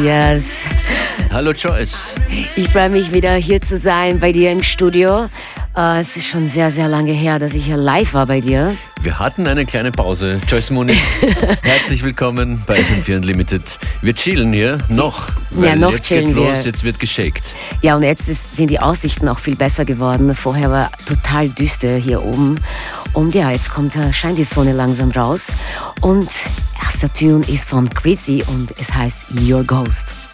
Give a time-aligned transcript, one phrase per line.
[0.00, 0.64] Hallo Matthias.
[1.30, 2.14] Hallo Joyce.
[2.56, 5.28] Ich freue mich wieder hier zu sein bei dir im Studio.
[5.76, 8.74] Uh, es ist schon sehr, sehr lange her, dass ich hier live war bei dir.
[9.02, 10.40] Wir hatten eine kleine Pause.
[10.48, 10.94] Joyce Moni,
[11.62, 13.78] herzlich willkommen bei FM4 Unlimited.
[14.00, 15.28] Wir chillen hier noch.
[15.50, 16.50] ja, noch jetzt chillen geht's wir.
[16.50, 17.44] los, jetzt wird geshaked.
[17.82, 20.34] Ja, und jetzt ist, sind die Aussichten auch viel besser geworden.
[20.34, 22.58] Vorher war total düster hier oben.
[23.12, 25.56] Und ja, jetzt kommt, scheint die Sonne langsam raus.
[26.00, 26.28] Und
[26.82, 30.29] erster Tune ist von Chrissy und es heißt Your Ghost.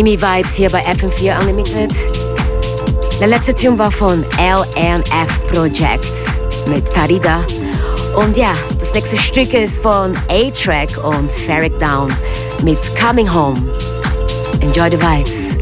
[0.00, 1.92] Dreamy Vibes hier bei FM4 Unlimited.
[3.20, 6.10] Der letzte Tune war von LNF Project
[6.68, 7.44] mit Tarida.
[8.16, 12.10] Und ja, das nächste Stück ist von A-Track und Ferric Down
[12.62, 13.60] mit Coming Home.
[14.62, 15.59] Enjoy the vibes.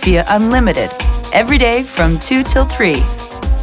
[0.00, 0.90] FM4 Unlimited.
[1.32, 3.02] Every day from 2 till 3.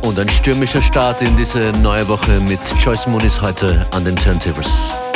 [0.04, 5.07] Und ein stürmischer Start in diese neue Woche mit Joyce Moonis heute an den Turntables.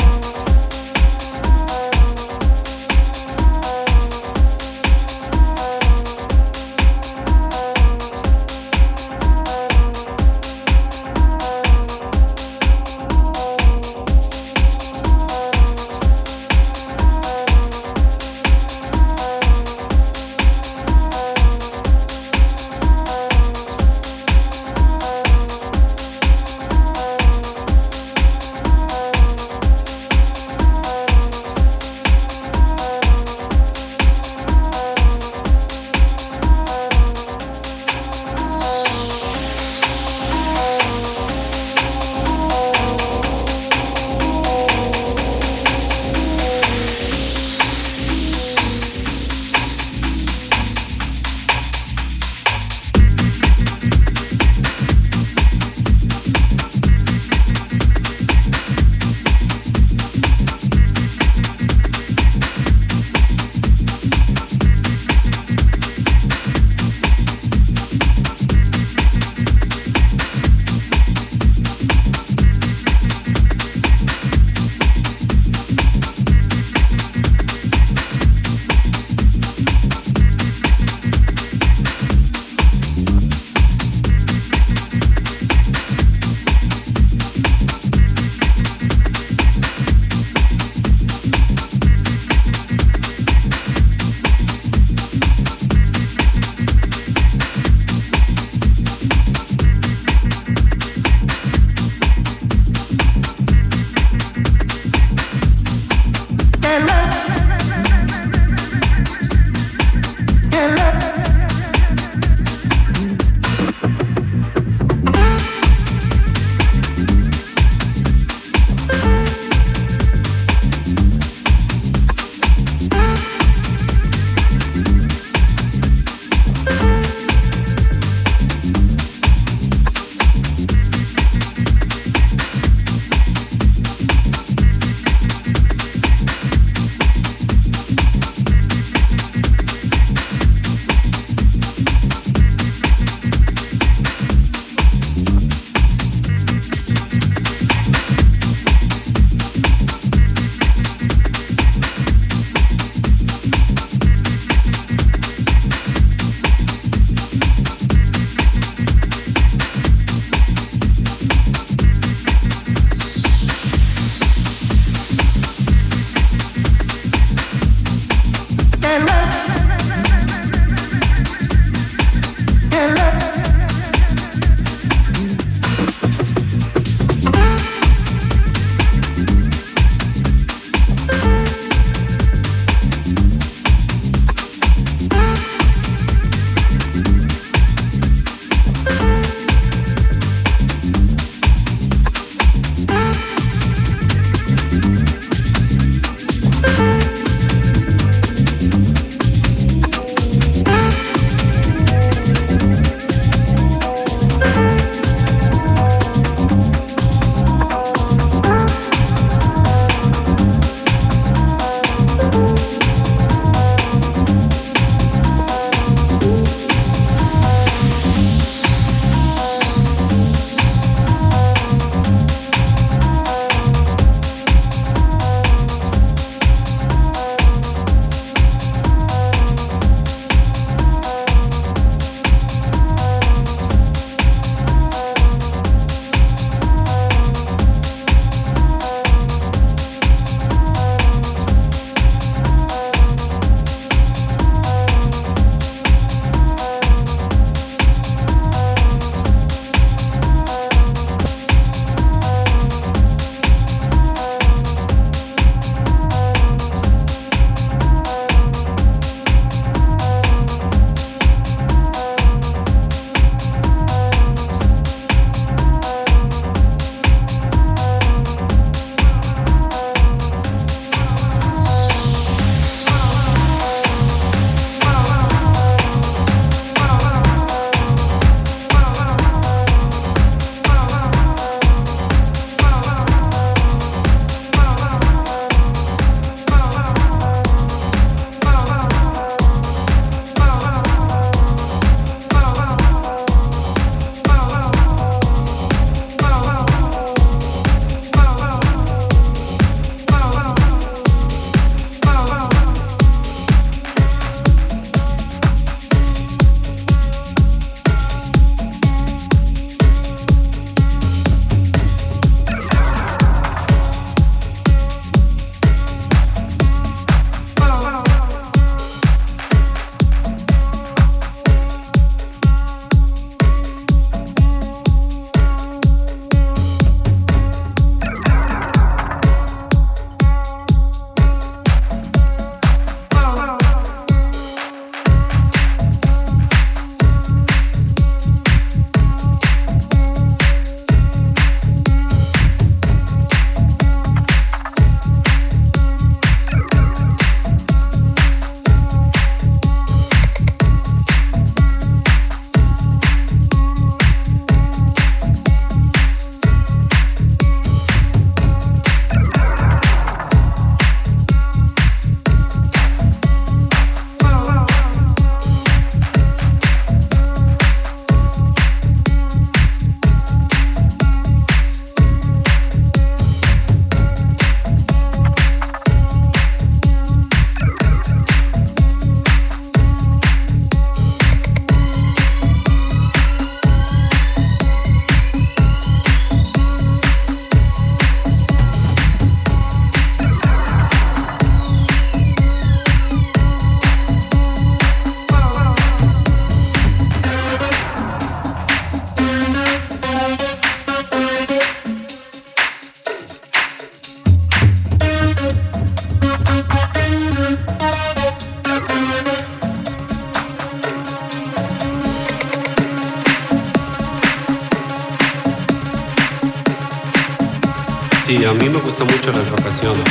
[419.22, 420.04] Mucho las vacaciones.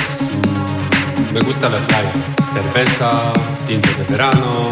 [1.32, 2.12] Me gusta la playa.
[2.52, 3.32] Cerveza,
[3.66, 4.68] tinto de verano,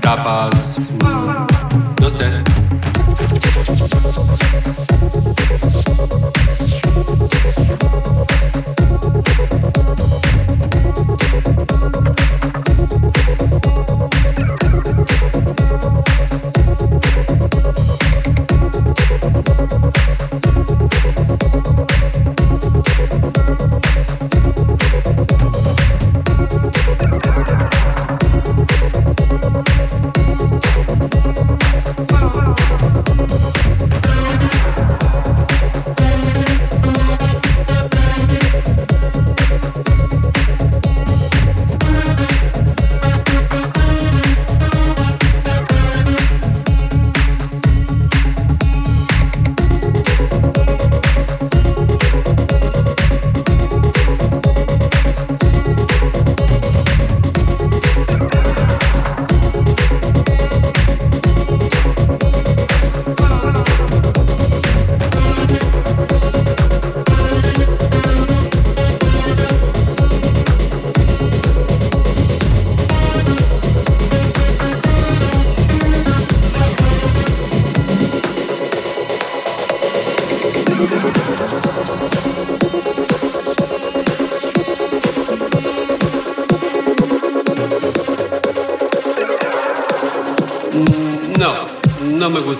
[0.00, 0.78] tapas.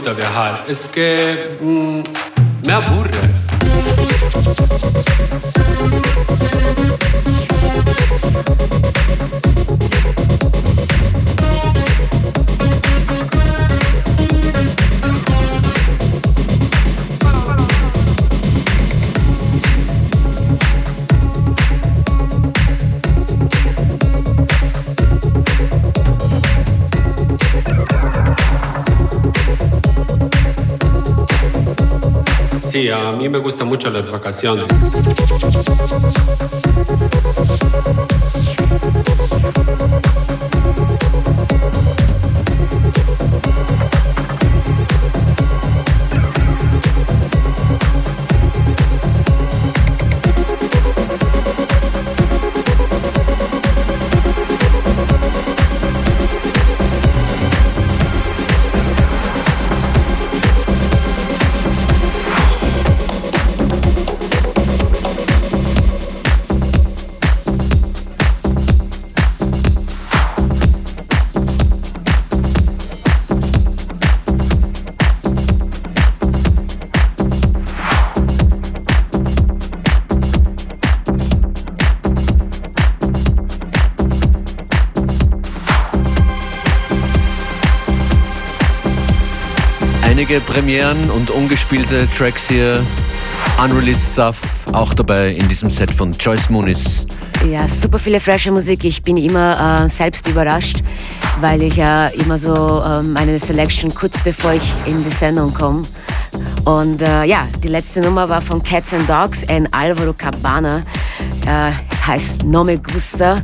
[0.05, 0.65] No me gusta viajar.
[0.69, 0.87] Es
[32.91, 34.67] A mí me gustan mucho las vacaciones.
[90.35, 92.85] Einige Premieren und ungespielte Tracks hier,
[93.63, 94.41] unreleased Stuff,
[94.73, 97.07] auch dabei in diesem Set von Joyce Muniz.
[97.49, 98.83] Ja, super viele frische Musik.
[98.83, 100.79] Ich bin immer äh, selbst überrascht,
[101.41, 105.85] weil ich ja immer so äh, meine Selection kurz bevor ich in die Sendung komme.
[106.65, 110.83] Und äh, ja, die letzte Nummer war von Cats and Dogs in Alvaro Cabana.
[111.47, 113.41] Äh, es heißt No Me Gusta.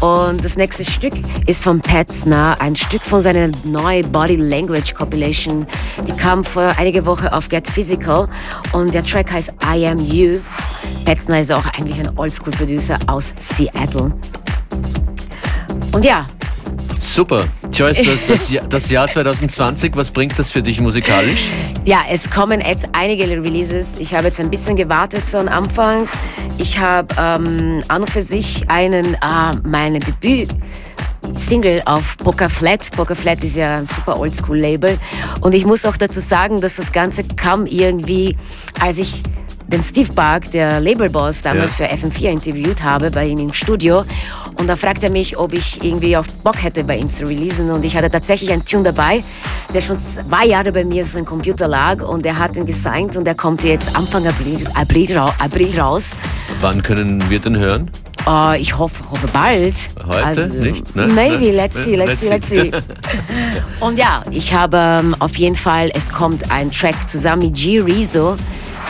[0.00, 1.14] Und das nächste Stück
[1.46, 5.66] ist von Petzner, ein Stück von seiner neuen Body Language Compilation.
[6.06, 8.28] Die kam vor einige Wochen auf Get Physical
[8.72, 10.40] und der Track heißt I Am You.
[11.04, 14.12] Petzner ist auch eigentlich ein Oldschool-Producer aus Seattle.
[15.92, 16.26] Und ja,
[17.00, 17.44] Super.
[17.72, 21.50] Joyce, das, das, Jahr, das Jahr 2020, was bringt das für dich musikalisch?
[21.84, 23.98] Ja, es kommen jetzt einige Releases.
[23.98, 26.08] Ich habe jetzt ein bisschen gewartet so am Anfang.
[26.58, 29.18] Ich habe ähm, an und für sich einen, äh,
[29.64, 30.50] meine Debüt.
[31.38, 32.90] Single auf Poker Flat.
[32.96, 34.98] Poker Flat ist ja ein super Oldschool-Label.
[35.40, 38.36] Und ich muss auch dazu sagen, dass das Ganze kam irgendwie,
[38.80, 39.22] als ich
[39.68, 41.86] den Steve Bark, der Labelboss, damals Ja.
[41.86, 44.02] für FM4 interviewt habe bei ihm im Studio.
[44.58, 47.70] Und da fragte er mich, ob ich irgendwie auf Bock hätte, bei ihm zu releasen.
[47.70, 49.22] Und ich hatte tatsächlich einen Tune dabei,
[49.74, 52.00] der schon zwei Jahre bei mir so im Computer lag.
[52.00, 56.12] Und er hat ihn gesigned und der kommt jetzt Anfang April, April, April raus.
[56.62, 57.90] Wann können wir den hören?
[58.28, 59.74] Äh, ich hoffe, hoffe bald.
[60.06, 60.48] Heute?
[60.48, 61.06] Nicht, ne?
[61.06, 61.52] Maybe, Ne?
[61.52, 62.70] let's see, let's see, let's see.
[63.80, 67.80] Und ja, ich habe ähm, auf jeden Fall, es kommt ein Track zusammen mit G.
[67.80, 68.36] Rizzo.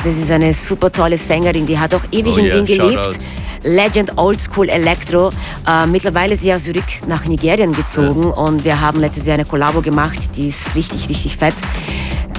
[0.04, 2.98] Das ist eine super tolle Sängerin, die hat auch ewig Oh in yeah, Wien gelebt.
[2.98, 3.18] out.
[3.64, 5.30] Legend Old School Electro.
[5.66, 9.44] Äh, mittlerweile ist sie ja zurück nach Nigerien gezogen und wir haben letztes Jahr eine
[9.44, 11.54] Kollabo gemacht, die ist richtig, richtig fett.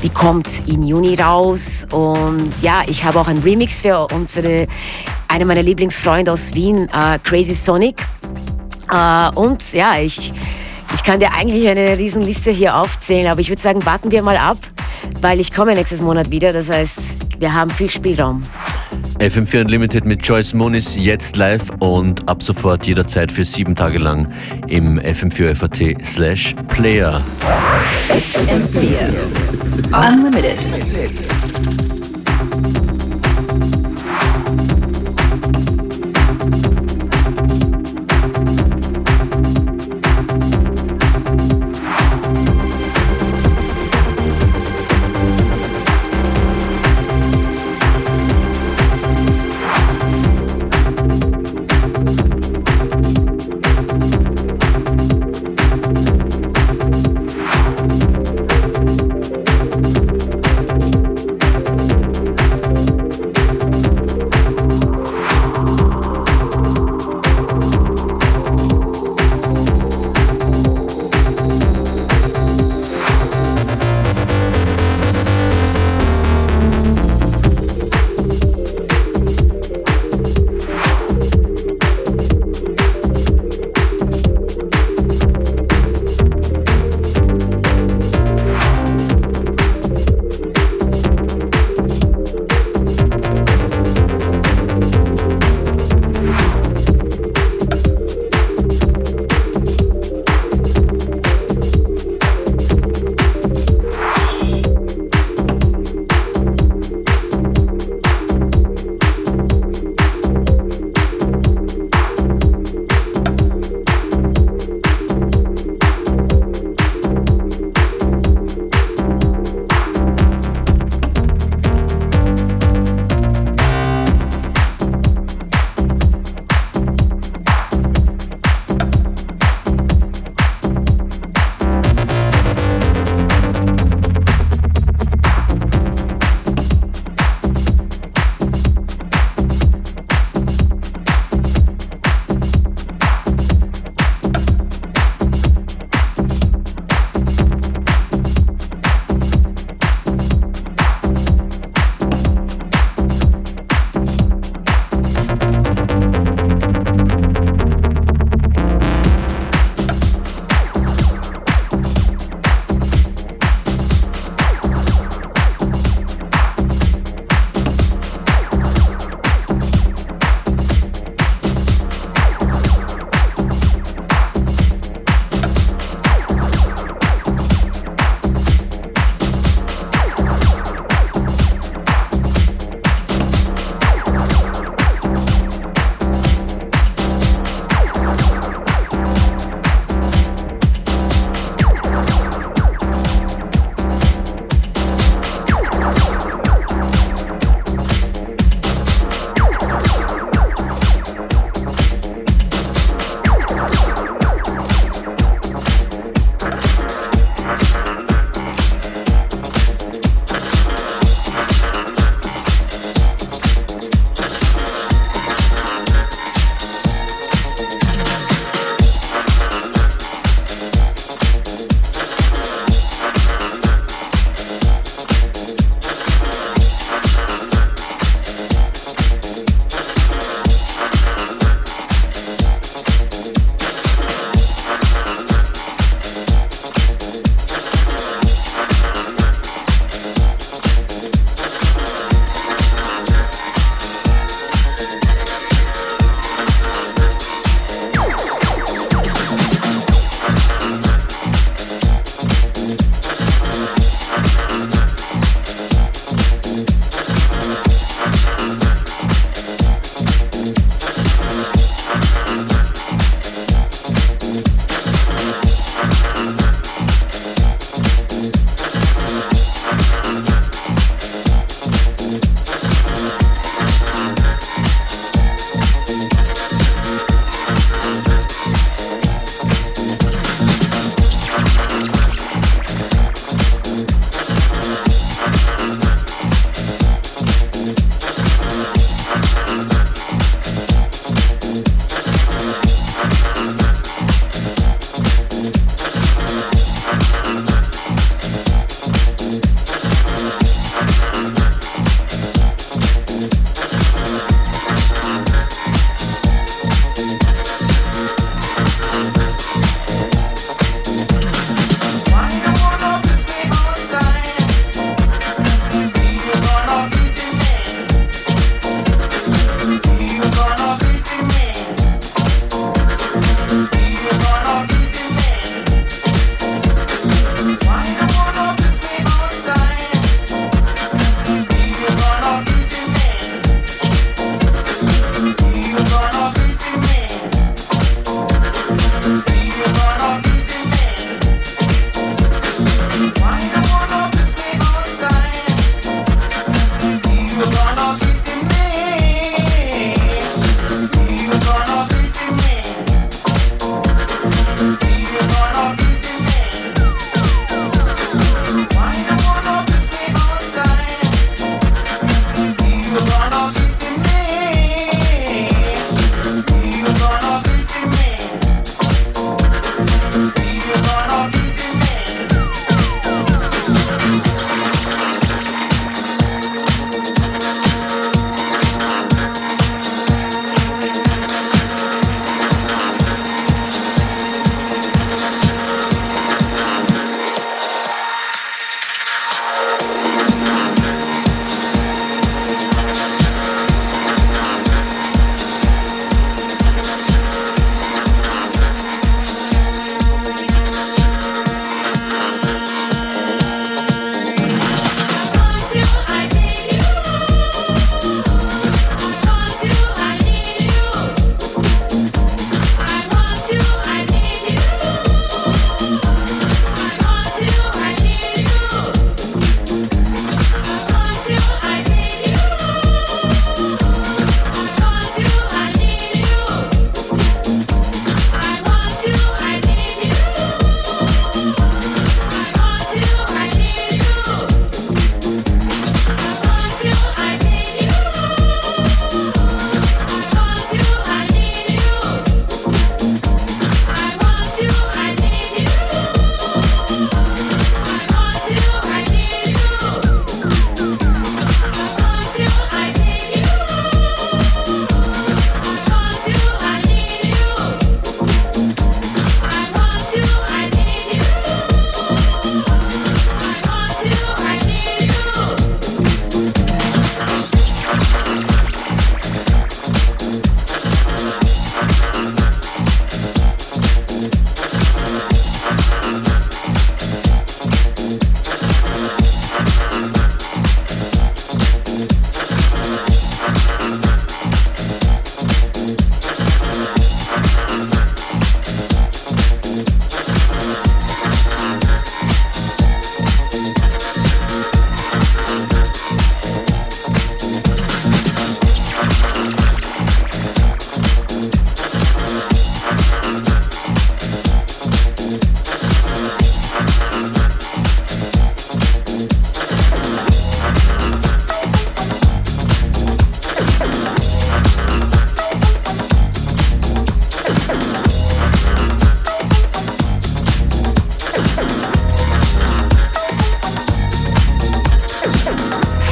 [0.02, 4.66] Die kommt im Juni raus und ja, ich habe auch einen Remix für unsere,
[5.28, 8.02] eine meiner Lieblingsfreunde aus Wien, äh, Crazy Sonic.
[8.90, 10.32] Äh, und ja, ich,
[10.94, 14.38] ich kann dir eigentlich eine Riesenliste hier aufzählen, aber ich würde sagen, warten wir mal
[14.38, 14.58] ab,
[15.22, 16.54] weil ich komme nächstes Monat wieder.
[16.54, 17.00] Das heißt,
[17.40, 18.42] wir haben viel Spielraum.
[19.20, 24.32] FM4 Unlimited mit Joyce Moniz jetzt live und ab sofort jederzeit für sieben Tage lang
[24.68, 27.22] im FM4 FAT slash Player.
[28.14, 29.14] FM4
[29.94, 31.89] Unlimited.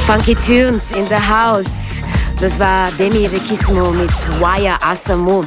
[0.08, 2.02] Funky Tunes in the House.
[2.40, 5.44] Das war Demi Requissimo mit Waya Asamo.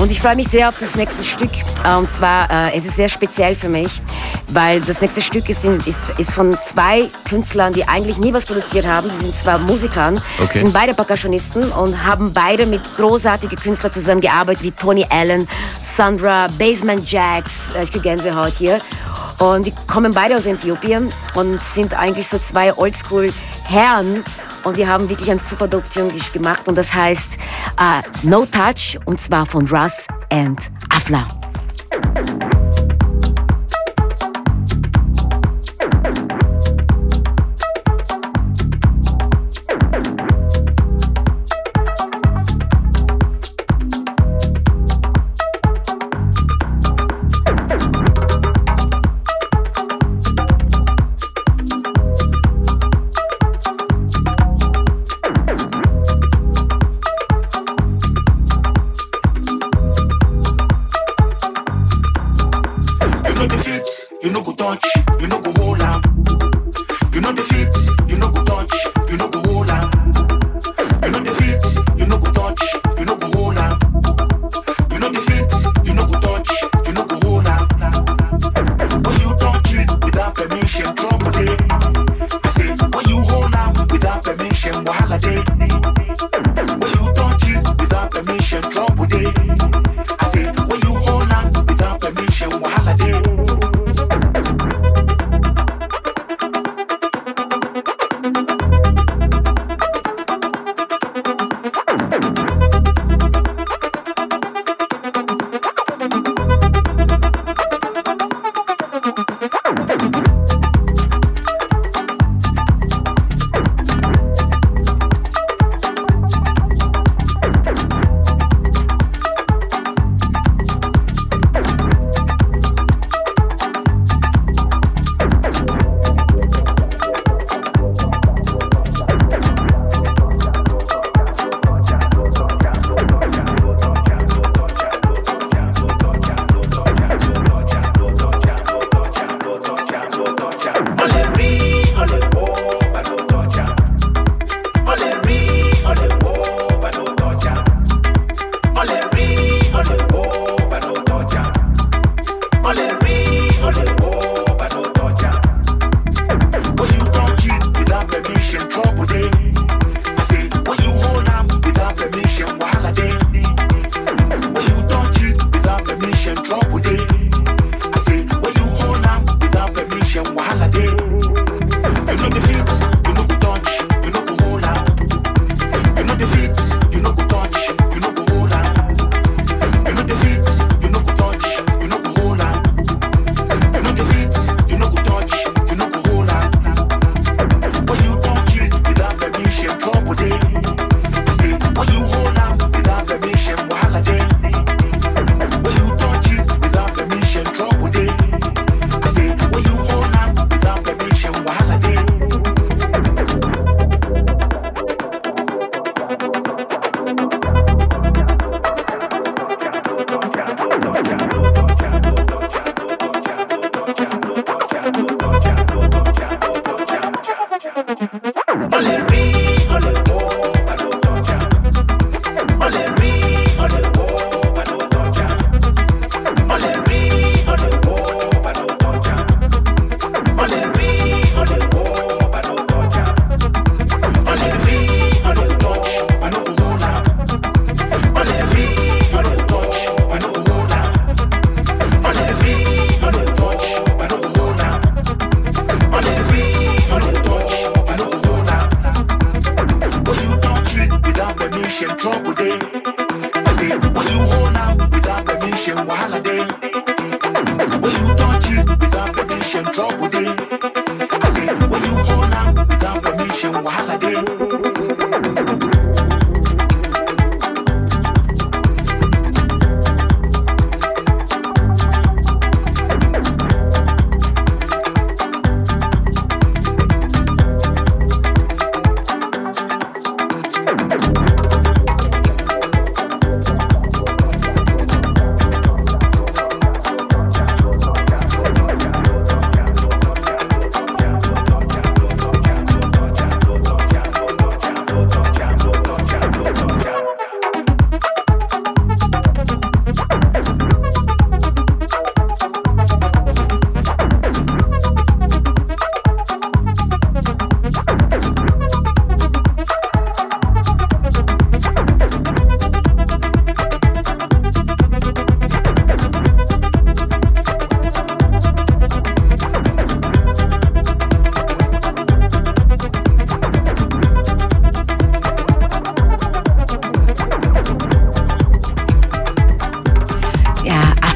[0.00, 1.52] Und ich freue mich sehr auf das nächste Stück.
[1.96, 4.02] Und zwar, äh, es ist sehr speziell für mich,
[4.48, 8.88] weil das nächste Stück ist, ist, ist von zwei Künstlern, die eigentlich nie was produziert
[8.88, 9.08] haben.
[9.08, 10.58] Sie sind zwar Musikern, okay.
[10.58, 15.46] sind beide Percussionisten und haben beide mit großartigen Künstlern zusammengearbeitet, wie Tony Allen,
[15.80, 18.80] Sandra, Basement Jacks, äh, ich kriege Gänsehaut hier.
[19.38, 22.72] Und die kommen beide aus Äthiopien und sind eigentlich so zwei
[23.72, 24.24] Oldschool-Herren.
[24.64, 26.66] Und die haben wirklich ein super dope Tune gemacht.
[26.68, 27.36] Und das heißt
[27.80, 31.26] uh, No Touch und zwar von Russ and Afla.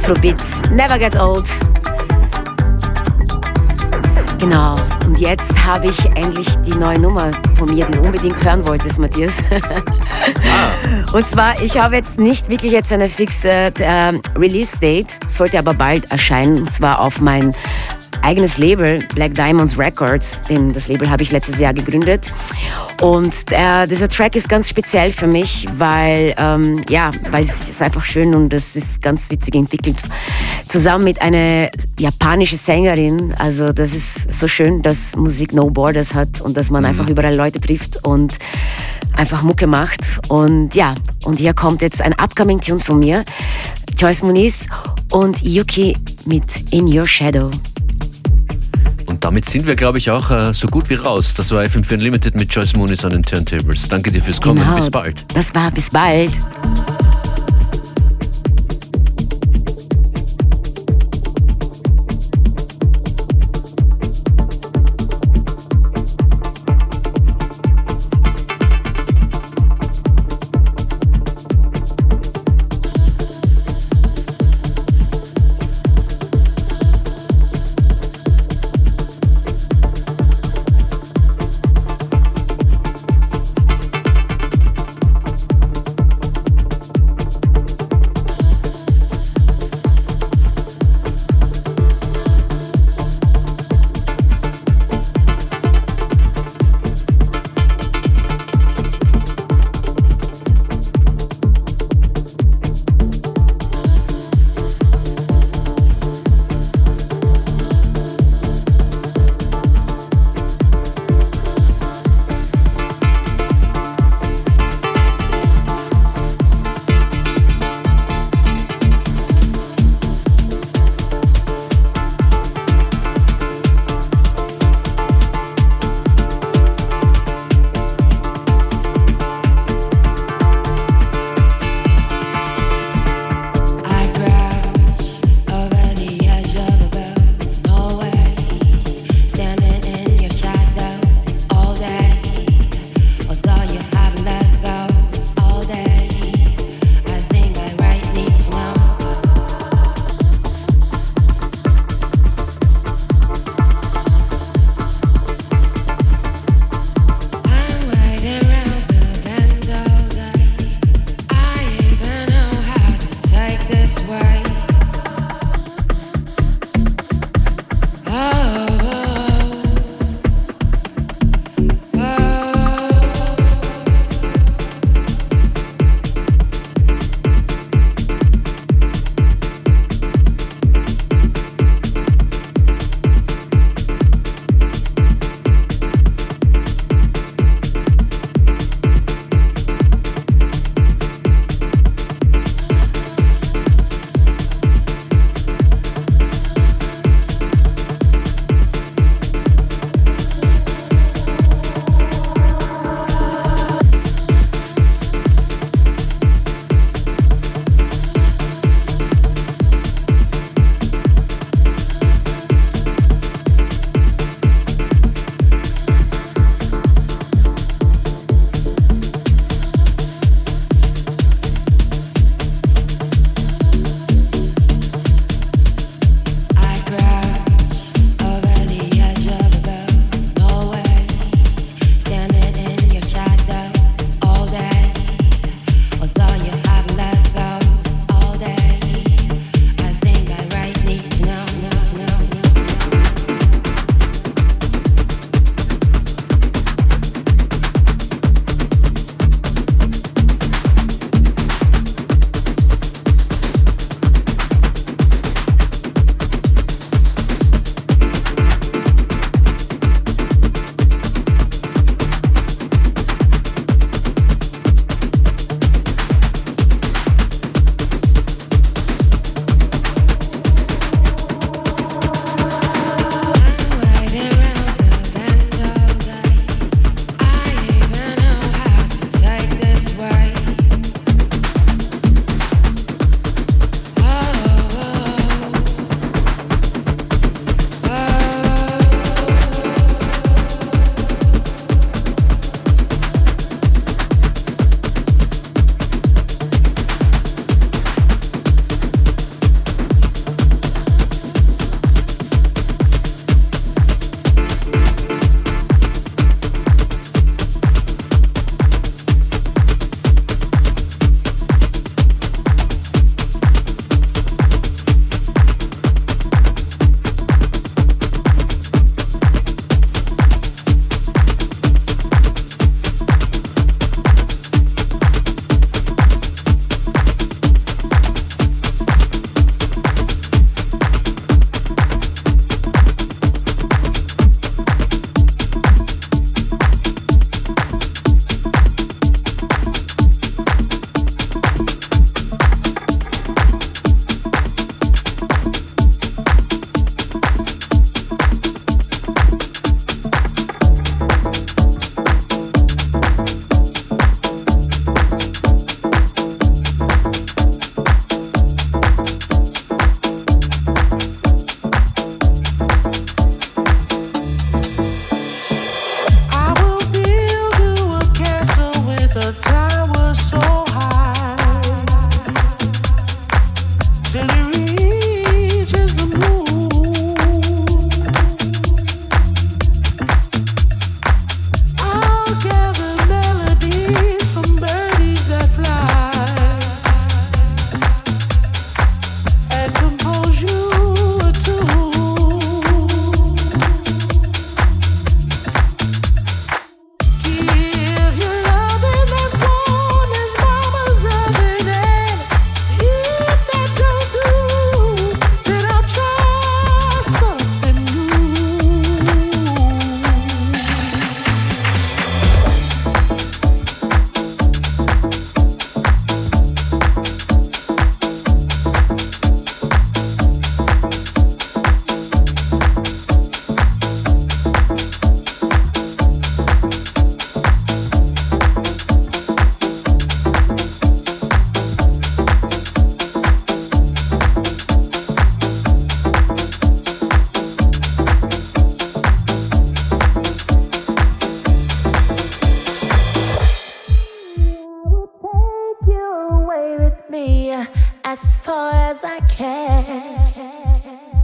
[0.06, 1.48] Afrobeat never gets old.
[4.38, 8.64] Genau, und jetzt habe ich endlich die neue Nummer von mir, die du unbedingt hören
[8.68, 9.42] wolltest, Matthias.
[9.50, 11.12] ah.
[11.12, 16.08] Und zwar, ich habe jetzt nicht wirklich jetzt eine fixe äh, Release-Date, sollte aber bald
[16.12, 17.52] erscheinen, und zwar auf mein
[18.26, 20.42] eigenes Label, Black Diamonds Records.
[20.42, 22.26] Den, das Label habe ich letztes Jahr gegründet.
[23.00, 27.80] Und äh, dieser Track ist ganz speziell für mich, weil, ähm, ja, weil es ist
[27.82, 29.96] einfach schön und es ist ganz witzig entwickelt.
[30.66, 31.70] Zusammen mit einer
[32.00, 33.32] japanischen Sängerin.
[33.38, 36.90] Also das ist so schön, dass Musik No Borders hat und dass man mhm.
[36.90, 38.38] einfach überall Leute trifft und
[39.16, 40.00] einfach Mucke macht.
[40.28, 43.24] Und ja, und hier kommt jetzt ein Upcoming Tune von mir.
[43.96, 44.66] Joyce Muniz
[45.12, 45.96] und Yuki
[46.26, 47.50] mit In Your Shadow.
[49.06, 51.34] Und damit sind wir, glaube ich, auch äh, so gut wie raus.
[51.34, 53.88] Das war FM4 Unlimited mit Joyce Moonis an den Turntables.
[53.88, 54.58] Danke dir fürs Kommen.
[54.60, 55.24] Genau, bis bald.
[55.34, 56.32] Das war bis bald.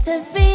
[0.03, 0.52] to feel